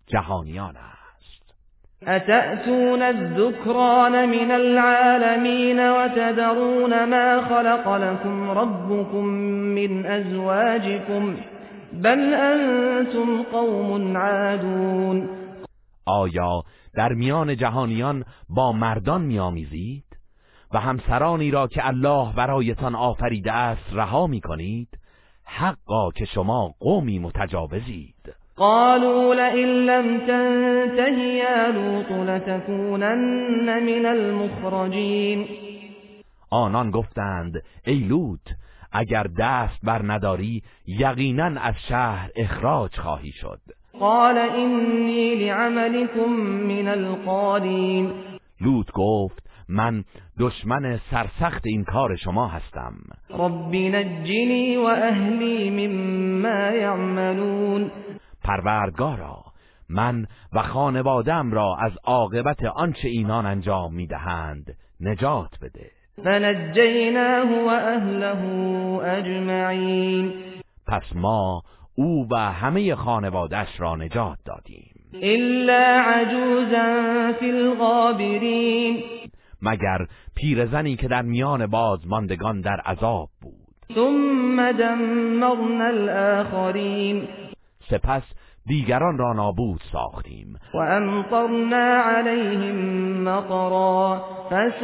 [0.08, 1.03] جهانیان است.
[2.08, 9.26] اتأتون الذکران من العالمین وتدرون ما خلق لكم ربكم
[9.76, 11.36] من ازواجكم
[11.94, 15.30] بل انتم قوم عادون
[16.06, 16.64] آیا
[16.96, 20.04] در میان جهانیان با مردان میآمیزید؟
[20.74, 24.90] و همسرانی را که الله برایتان آفریده است رها می کنید
[25.46, 28.36] حقا که شما قومی متجاوزید.
[28.58, 35.48] قالوا لئن لم تنته یا لوط لتكونن من المخرجین
[36.52, 38.40] آنان گفتند ای لوط
[38.92, 43.60] اگر دست بر نداری یقینا از شهر اخراج خواهی شد.
[44.00, 46.30] قال اینی لعملكم
[46.68, 48.14] من القالین
[48.62, 50.04] لوط گفت من
[50.40, 52.94] دشمن سرسخت این کار شما هستم.
[53.30, 57.92] رب نجنی و اهلی مما یعملون.
[58.44, 59.44] پروردگارا
[59.90, 65.92] من و خانوادم را از عاقبت آنچه اینان انجام می‌دهند نجات بده.
[66.24, 68.46] فنجیناه و اهله
[69.04, 70.34] اجمعین.
[70.88, 71.62] پس ما
[71.96, 74.94] او و همه خانوادش را نجات دادیم.
[75.22, 79.04] الا عجوزا فی الغابرین.
[79.62, 87.28] مگر پیرزنی که در میان بازماندگان در عذاب بود؟ ثم دمرنا الاخرین
[87.94, 88.24] سپس
[88.66, 90.60] دیگران را نابود ساختیم.
[90.74, 92.76] و امطرنا علیهم
[93.24, 94.84] مطرا فساء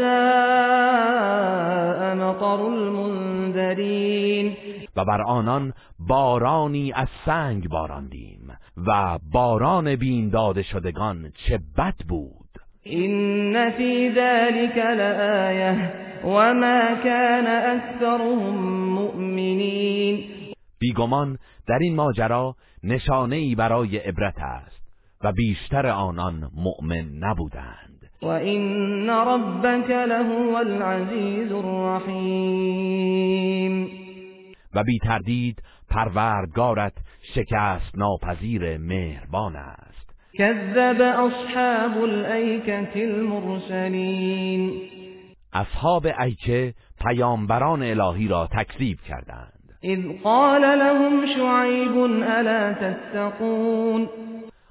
[2.15, 4.57] مطر المنذرین
[4.95, 8.57] و بر آنان بارانی از سنگ باراندیم
[8.87, 12.49] و باران بین داده شدگان چه بد بود.
[12.83, 15.91] این فی ذلك لآیه
[16.23, 18.55] وما كان اکثرهم
[18.93, 20.23] مؤمنین
[20.79, 21.37] بیگمان
[21.67, 24.79] در این ماجرا نشانه ای برای عبرت است
[25.23, 28.09] و بیشتر آنان مؤمن نبودند.
[28.21, 32.69] و این ربک لهو العزیز الرحیم.
[34.73, 36.93] و بی تردید پروردگارت
[37.35, 40.09] شکست ناپذیر مهربان است.
[40.33, 44.71] کذب اصحاب الایکه المرسلین.
[45.53, 46.73] اصحاب ایکه
[47.07, 49.58] پیامبران الهی را تکذیب کردند.
[49.83, 54.09] اذ قال لهم شعیب الا تتقون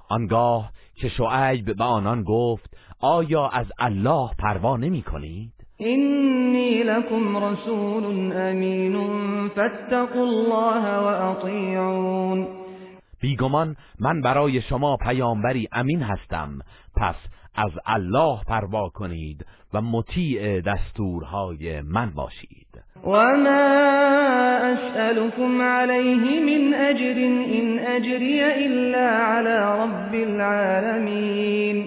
[0.09, 8.33] آنگاه که شعیب به آنان گفت آیا از الله پروا نمی کنید؟ اینی لکم رسول
[8.35, 8.95] امین
[9.49, 12.47] فاتقوا الله و اطیعون
[13.21, 16.59] بیگمان من برای شما پیامبری امین هستم
[16.95, 17.15] پس
[17.55, 22.68] از الله پروا کنید و مطیع دستورهای من باشید
[23.03, 27.17] وما أسألكم عليه من أجر
[27.59, 31.85] إن أجري إلا على رب العالمين.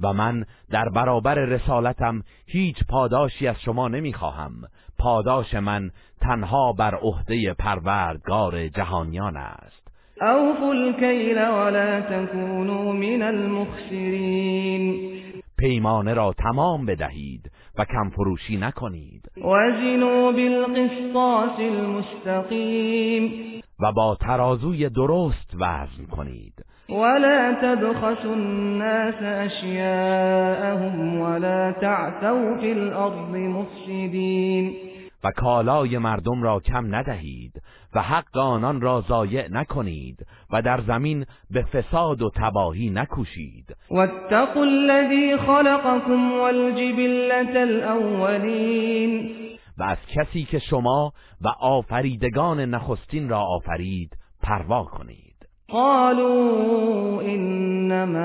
[0.00, 4.52] و من در برابر رسالتم هیچ پاداشی از شما نمی‌خواهم.
[4.98, 9.84] پاداش من تنها بر عهده پروردگار جهانیان است.
[10.20, 15.00] اوفوا الكیل ولا تكونوا من المخسرین
[15.58, 19.30] پیمانه را تمام بدهید و کم فروشی نکنید.
[19.36, 23.30] وزنوا بالقسطاس المستقیم.
[23.80, 26.64] و با ترازوی درست وزن کنید.
[26.88, 34.76] ولا تبخسوا الناس اشیاءهم ولا تعثوا في الارض مفسدین
[35.24, 37.62] و کالای مردم را کم ندهید
[37.94, 43.76] و حق آنان را ضایع نکنید و در زمین به فساد و تباهی نکوشید.
[43.90, 49.30] واتقوا الذی خلقكم والجبلة الاولین
[49.78, 55.34] و از کسی که شما و آفریدگان نخستین را آفرید پروا کنید.
[55.68, 58.18] قالوا انما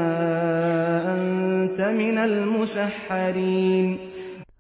[1.10, 4.00] انت من المسحرین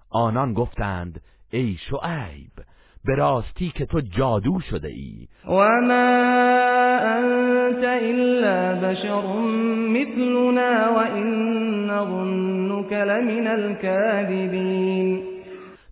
[0.10, 2.52] آنان گفتند ای شعیب
[3.06, 5.28] به راستی که تو جادو شده ای.
[5.46, 5.94] و ما
[7.02, 9.22] انت الا بشر
[9.90, 15.24] مثلنا و این نظنك لمن الكاذبین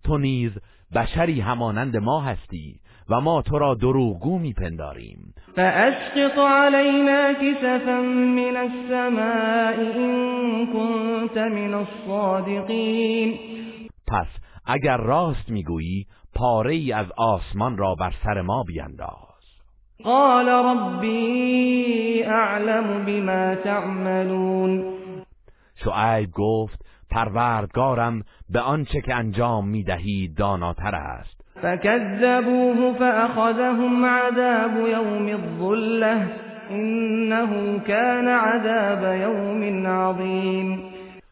[0.03, 0.51] تو نیز
[0.95, 2.79] بشری همانند ما هستی
[3.09, 5.33] و ما تو را دروغگو میپنداریم.
[5.55, 13.39] فاسقط علینا کسفا من السماء ان كنت من الصادقین
[14.07, 14.27] پس
[14.65, 16.05] اگر راست می‌گویی
[16.37, 19.27] پاره ای از آسمان را بر سر ما بینداز.
[20.03, 24.93] قال ربی اعلم بما تعملون.
[25.75, 31.41] شعیب گفت پروردگارم به آنچه که انجام می‌دهید داناتر است.
[31.61, 36.27] فكذبوه فأخذهم عذاب يوم الظلة
[36.71, 40.83] إنه كان عذاب يوم عظیم.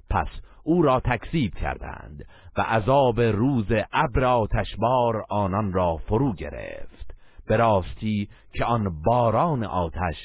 [0.10, 0.28] پس
[0.64, 2.26] او را تکذیب کردند.
[2.58, 7.16] و عذاب روز ابر آتشبار آنان را فرو گرفت.
[7.48, 10.16] به راستی که آن باران آتش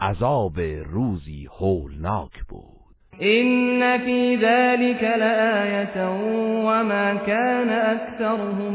[0.00, 2.74] عذاب روزی هولناک بود.
[3.22, 6.08] إن في ذلك لآية
[6.64, 8.74] وما كان أكثرهم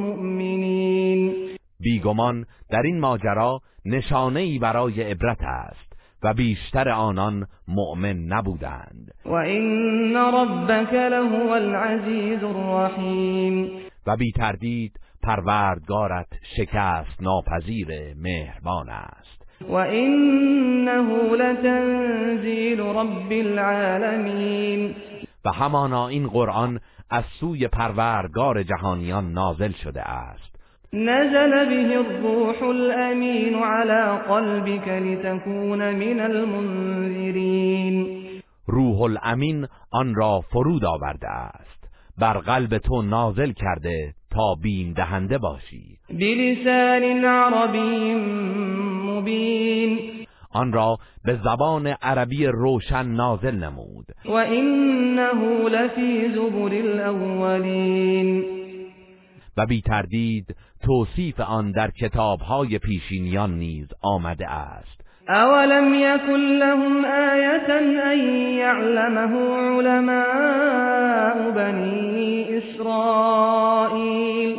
[0.00, 1.34] مؤمنين.
[1.80, 5.93] بیگمان در این ماجرا نشانه ای برای عبرت است.
[6.24, 9.14] و بیشتر آنان مؤمن نبودند.
[9.24, 13.70] و این ربك لهو العزیز الرحیم.
[14.06, 19.62] و بی تردید پروردگارت شکست ناپذیر مهربان است.
[19.68, 24.94] و انه لتنزیل رب العالمین.
[25.44, 30.53] و همانا این قرآن از سوی پروردگار جهانیان نازل شده است.
[30.94, 38.06] نزل به الروح الامین على قلبك لتكون من المنذرین
[38.66, 41.88] روح الامین آن را فرود آورده است.
[42.18, 45.98] بر قلب تو نازل کرده تا بیم دهنده باشی.
[46.10, 48.14] بلسان عربی
[49.04, 49.98] مبین.
[50.50, 54.06] آن را به زبان عربی روشن نازل نمود.
[54.24, 58.44] و انه لفی زبر الاولین.
[59.56, 65.00] و بی تردید توصیف آن در کتابهای پیشینیان نیز آمده است.
[65.28, 68.18] اولم یکن لهم آیتا ان
[68.58, 69.36] یعلمه
[69.78, 74.58] علماء بنی اسرائیل.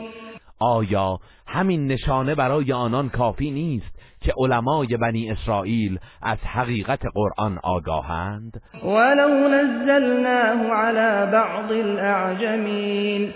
[0.59, 8.61] آیا همین نشانه برای آنان کافی نیست که علمای بنی اسرائیل از حقیقت قرآن آگاهند؟
[8.84, 13.34] ولو نزلناه على بعض الاعجمین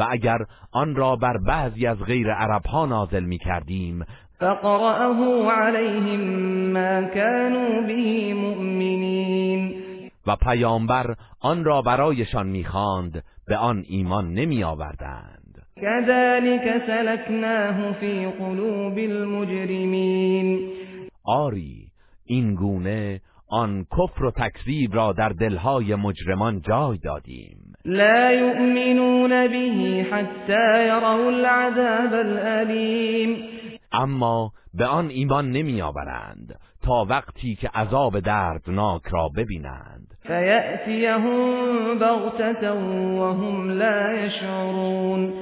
[0.00, 0.38] و اگر
[0.72, 4.04] آن را بر بعضی از غیر عرب ها نازل می کردیم
[4.38, 6.20] فقرأه عليهم
[6.72, 9.82] ما كانوا به مؤمنین.
[10.26, 18.98] و پیامبر آن را برایشان می‌خواند به آن ایمان نمی آوردند كذلك سلكناه في قلوب
[18.98, 20.70] المجرمین.
[21.24, 21.86] آری
[22.24, 27.69] این گونه آن کفر و تکذیب را در دلهای مجرمان جای دادیم.
[27.84, 33.36] لا يؤمنون به حتى يروا العذاب الأليم.
[33.92, 40.14] اما به آن ایمان نمی آورند تا وقتی که عذاب دردناک را ببینند.
[40.22, 42.72] فیأتیهم بغتة
[43.20, 45.32] وهم لا يشعرون.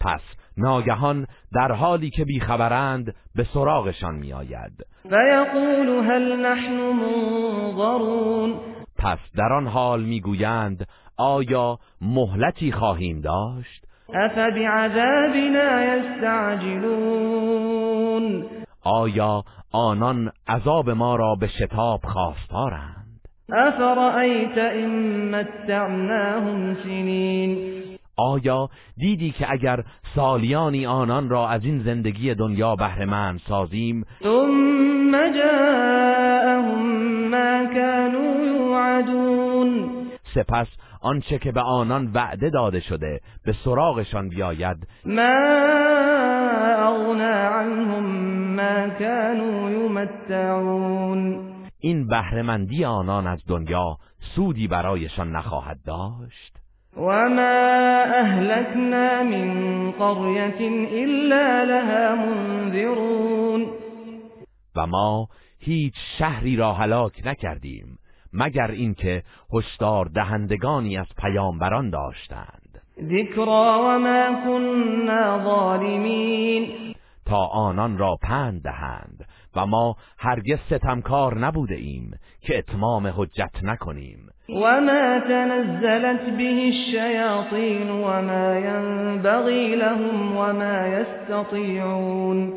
[0.00, 0.20] پس
[0.56, 4.84] ناگهان در حالی که بیخبرند به سراغشان میآید.
[5.02, 8.54] فیقول هل نحن منظرون.
[8.98, 10.86] پس در آن حال می‌گویند
[11.18, 17.08] آیا مهلتی خواهیم داشت؟ افبعذابنا یستعجلون
[18.84, 23.20] آیا آنان عذاب ما را به شتاب خواستارند؟
[23.52, 24.90] افرأیت ان
[25.30, 27.78] متعناهم سنین
[28.16, 36.82] آیا دیدی که اگر سالیانی آنان را از این زندگی دنیا بهرهمند سازیم؟ ثم جاءهم
[37.28, 39.90] ما كانوا يوعدون.
[40.34, 40.66] سپس
[41.00, 44.76] آنچه که به آنان وعده داده شده به سراغشان بیاید.
[45.04, 45.22] ما
[46.78, 48.04] اغنا عنهم
[48.56, 51.48] ما كانوا يمتعون.
[51.80, 53.96] این بهرهمندی آنان از دنیا
[54.34, 56.56] سودی برایشان نخواهد داشت.
[56.96, 60.60] وما اهلكنا من قرية
[60.92, 63.66] الا لها منذرون.
[64.76, 65.28] و ما
[65.60, 67.97] هیچ شهری را هلاک نکردیم.
[68.32, 69.22] مگر اینکه
[69.52, 72.82] هشدار دهندگانی از پیامبران داشتند.
[73.02, 76.94] ذکرا وما كنا ظالمین.
[77.26, 79.26] تا آنان را پند دهند
[79.56, 82.10] و ما هرگز ستمکار نبوده ایم
[82.40, 84.28] که اتمام حجت نکنیم.
[84.48, 92.52] وما تنزلت به الشياطين وما ينبغي لهم وما يستطيعون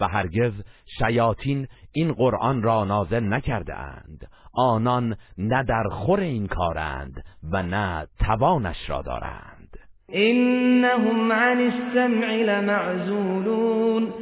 [0.00, 0.52] و هرگز
[0.98, 4.28] شیاطین این قرآن را نازل نکرده اند.
[4.56, 9.78] آنان نه در خور این کارند و نه توانش را دارند.
[10.12, 14.12] انهم عن السمع لمعزولون.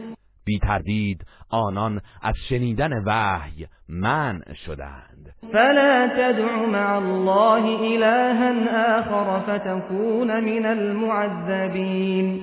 [0.44, 5.34] بی تردید آنان از شنیدن وحی منع شدند.
[5.52, 7.64] فلا تدع مع الله
[7.94, 12.42] إلها آخر فتكون من المعذبین.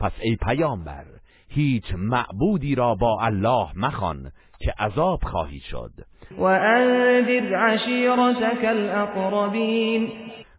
[0.00, 1.04] پس ای پیامبر
[1.48, 5.92] هیچ معبودی را با الله مخوان که عذاب خواهی شد.
[6.38, 10.08] و انذر عشیرتك الاقربین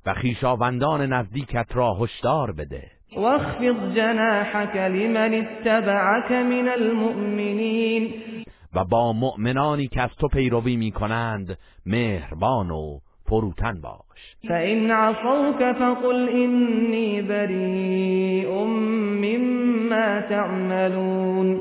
[0.06, 2.84] و خیشاوندان نزدیکت را هشدار بده.
[3.18, 8.14] واخفض جناحك لمن اتبعك من المؤمنین
[8.76, 14.36] و با مؤمنانی که از تو پیروی می کنند مهربان و فروتن باش.
[14.48, 18.64] فإن عصوك فقل إني بريء
[19.24, 21.60] مما تعملون.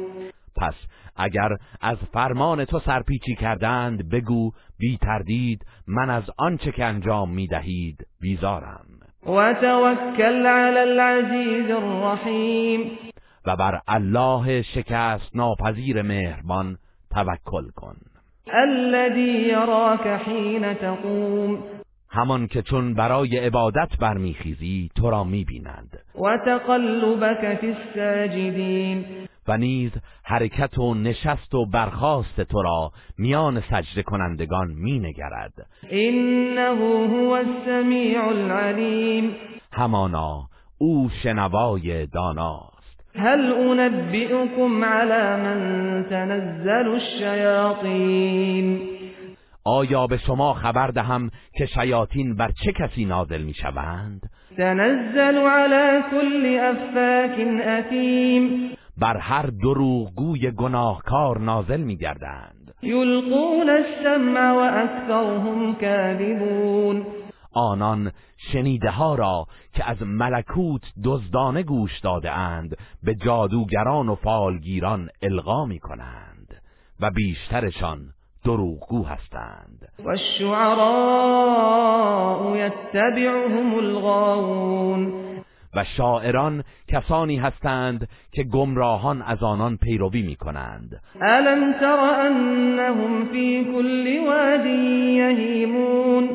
[0.56, 0.74] پس
[1.16, 1.48] اگر
[1.80, 8.06] از فرمان تو سرپیچی کردند بگو بی تردید من از آنچه که انجام می دهید
[8.20, 8.86] بیزارم.
[9.26, 12.98] و توکل علی العزیز الرحیم.
[13.46, 16.78] و بر الله شکست ناپذیر مهربان
[17.10, 17.96] توکل کن.
[18.46, 21.58] الذي يراك حين تقوم.
[22.08, 25.98] همان که چون برای عبادت برمیخیزی تو را می‌بیند.
[26.20, 29.04] و تقلبك فی الساجدین.
[29.48, 29.92] و نیز
[30.24, 35.52] حرکت و نشست و برخاست تو را میان سجده کنندگان مینگرد.
[35.90, 36.76] انه
[37.06, 39.36] هو السمیع العلیم.
[39.72, 42.74] همانا او شنوای داناست.
[43.16, 48.80] هل انبئكم على من تنزل الشیاطین؟
[49.64, 54.20] آیا به شما خبر دهم که شیاطین بر چه کسی نازل می شوند؟
[54.56, 64.58] تنزل على كل افاک اثیم بر هر دروغگوی گناهکار نازل می گردند یلقون السمع و
[64.58, 67.06] اکثرهم کاذبون.
[67.52, 68.12] آنان
[68.52, 75.64] شنیده ها را که از ملکوت دزدانه گوش داده اند به جادوگران و فالگیران القا
[75.64, 76.62] می کنند
[77.00, 78.00] و بیشترشان
[78.44, 79.88] دروغگو هستند.
[79.98, 80.96] و الشعراء
[82.56, 85.24] یتبعهم الغاوون.
[85.74, 86.64] و شاعران
[86.94, 94.66] کسانی هستند که گمراهان از آنان پیروی می کنند الم تر انهم فی كل واد
[94.66, 96.28] یهیمون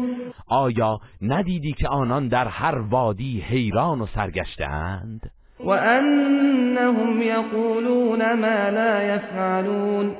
[0.47, 8.69] آیا ندیدی که آنان در هر وادی حیران و سرگشته اند و انهم یقولون ما
[8.69, 10.15] لا یفعلون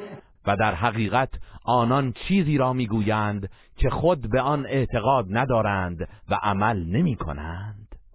[0.48, 1.30] و در حقیقت
[1.66, 7.79] آنان چیزی را می‌گویند که خود به آن اعتقاد ندارند و عمل نمی کنند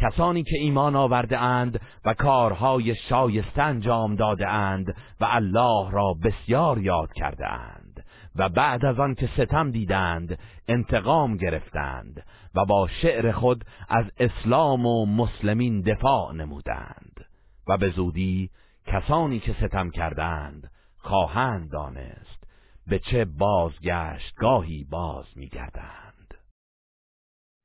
[0.00, 6.78] کسانی که ایمان آورده اند و کارهای شایسته انجام داده اند و الله را بسیار
[6.78, 8.04] یاد کرده اند
[8.36, 10.38] و بعد از آن که ستم دیدند
[10.68, 17.24] انتقام گرفتند و با شعر خود از اسلام و مسلمین دفاع نمودند
[17.68, 18.50] و به زودی
[18.86, 22.44] کسانی که ستم کردند خواهند دانست
[22.86, 25.99] به چه بازگشتگاهی باز میگردند.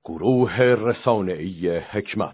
[0.05, 2.33] گروه رسانه‌ای حکمت.